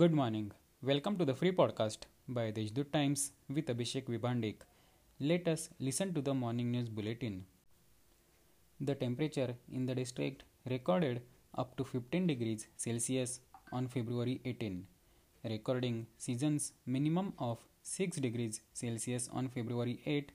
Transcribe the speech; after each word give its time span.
Good 0.00 0.14
morning. 0.14 0.52
Welcome 0.82 1.18
to 1.18 1.24
the 1.26 1.34
free 1.34 1.52
podcast 1.52 2.04
by 2.26 2.50
Deshdoot 2.50 2.90
Times 2.94 3.32
with 3.54 3.66
Abhishek 3.66 4.06
Vibhandik. 4.06 4.62
Let 5.20 5.46
us 5.46 5.68
listen 5.78 6.14
to 6.14 6.22
the 6.22 6.32
morning 6.32 6.70
news 6.70 6.88
bulletin. 6.88 7.44
The 8.80 8.94
temperature 8.94 9.54
in 9.70 9.84
the 9.84 9.94
district 9.94 10.44
recorded 10.70 11.20
up 11.58 11.76
to 11.76 11.84
15 11.84 12.26
degrees 12.26 12.68
Celsius 12.78 13.40
on 13.70 13.86
February 13.86 14.40
18, 14.46 14.86
recording 15.44 16.06
season's 16.16 16.72
minimum 16.86 17.34
of 17.38 17.58
6 17.82 18.16
degrees 18.16 18.62
Celsius 18.72 19.28
on 19.30 19.48
February 19.48 20.00
8 20.06 20.32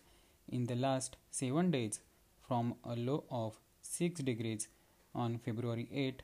in 0.50 0.66
the 0.66 0.76
last 0.76 1.18
7 1.32 1.72
days 1.72 2.02
from 2.48 2.76
a 2.84 2.96
low 2.96 3.24
of 3.32 3.58
6 3.82 4.22
degrees 4.22 4.68
on 5.16 5.40
February 5.40 5.90
8 5.92 6.22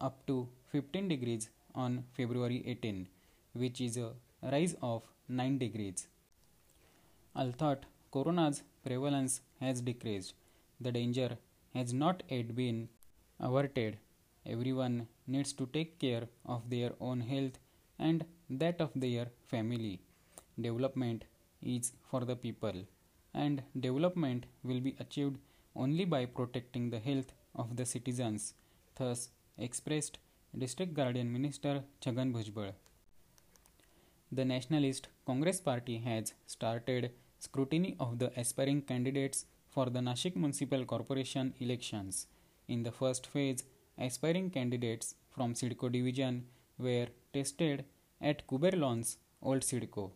up 0.00 0.24
to 0.28 0.48
15 0.70 1.08
degrees 1.08 1.50
on 1.76 2.04
February 2.16 2.62
18, 2.66 3.06
which 3.52 3.80
is 3.80 3.96
a 3.96 4.12
rise 4.42 4.74
of 4.82 5.02
9 5.28 5.58
degrees. 5.58 6.08
Although 7.34 7.76
corona's 8.10 8.62
prevalence 8.84 9.40
has 9.60 9.80
decreased, 9.80 10.34
the 10.80 10.92
danger 10.92 11.36
has 11.74 11.92
not 11.92 12.22
yet 12.28 12.54
been 12.56 12.88
averted. 13.38 13.98
Everyone 14.46 15.08
needs 15.26 15.52
to 15.54 15.66
take 15.66 15.98
care 15.98 16.28
of 16.46 16.70
their 16.70 16.92
own 17.00 17.20
health 17.20 17.58
and 17.98 18.24
that 18.48 18.80
of 18.80 18.90
their 18.94 19.26
family. 19.46 20.00
Development 20.60 21.24
is 21.60 21.92
for 22.10 22.24
the 22.24 22.36
people, 22.36 22.84
and 23.34 23.62
development 23.78 24.46
will 24.62 24.80
be 24.80 24.96
achieved 25.00 25.36
only 25.74 26.04
by 26.04 26.24
protecting 26.24 26.88
the 26.90 26.98
health 26.98 27.32
of 27.54 27.76
the 27.76 27.84
citizens, 27.84 28.54
thus 28.94 29.30
expressed 29.58 30.18
District 30.54 30.94
Guardian 30.94 31.32
Minister 31.32 31.82
Chagan 32.00 32.32
Bhujbal. 32.32 32.72
The 34.32 34.44
Nationalist 34.44 35.08
Congress 35.26 35.60
Party 35.60 35.98
has 35.98 36.32
started 36.46 37.10
scrutiny 37.38 37.94
of 38.00 38.18
the 38.18 38.32
aspiring 38.40 38.80
candidates 38.82 39.44
for 39.68 39.86
the 39.90 40.00
Nashik 40.00 40.34
Municipal 40.34 40.84
Corporation 40.84 41.52
elections. 41.60 42.26
In 42.68 42.82
the 42.82 42.90
first 42.90 43.26
phase, 43.26 43.64
aspiring 43.98 44.50
candidates 44.50 45.14
from 45.28 45.52
CIDCO 45.54 45.92
division 45.92 46.46
were 46.78 47.08
tested 47.34 47.84
at 48.20 48.46
Kuber 48.46 48.78
Lawns, 48.78 49.18
Old 49.42 49.60
CIDCO. 49.60 50.10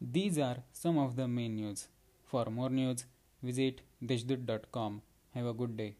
These 0.00 0.38
are 0.38 0.56
some 0.72 0.96
of 0.96 1.16
the 1.16 1.28
main 1.28 1.56
news. 1.56 1.88
For 2.24 2.46
more 2.46 2.70
news, 2.70 3.04
visit 3.42 3.82
deshdoot.com. 4.02 5.02
Have 5.34 5.46
a 5.46 5.52
good 5.52 5.76
day. 5.76 5.96